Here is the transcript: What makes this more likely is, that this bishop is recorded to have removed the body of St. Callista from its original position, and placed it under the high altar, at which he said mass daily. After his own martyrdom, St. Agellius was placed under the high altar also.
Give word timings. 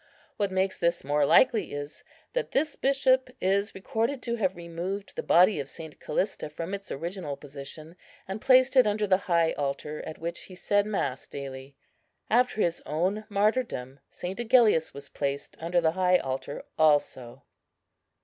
What 0.37 0.51
makes 0.51 0.79
this 0.79 1.03
more 1.03 1.27
likely 1.27 1.73
is, 1.73 2.03
that 2.33 2.53
this 2.53 2.75
bishop 2.75 3.29
is 3.39 3.75
recorded 3.75 4.23
to 4.23 4.35
have 4.37 4.55
removed 4.55 5.15
the 5.15 5.21
body 5.21 5.59
of 5.59 5.69
St. 5.69 5.99
Callista 5.99 6.49
from 6.49 6.73
its 6.73 6.91
original 6.91 7.37
position, 7.37 7.95
and 8.27 8.41
placed 8.41 8.75
it 8.75 8.87
under 8.87 9.05
the 9.05 9.17
high 9.29 9.53
altar, 9.53 10.01
at 10.01 10.17
which 10.17 10.45
he 10.45 10.55
said 10.55 10.87
mass 10.87 11.27
daily. 11.27 11.75
After 12.31 12.61
his 12.61 12.81
own 12.83 13.25
martyrdom, 13.29 13.99
St. 14.09 14.39
Agellius 14.39 14.91
was 14.91 15.07
placed 15.07 15.55
under 15.59 15.79
the 15.79 15.91
high 15.91 16.17
altar 16.17 16.63
also. 16.79 17.43